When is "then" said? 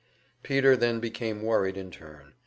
0.75-0.99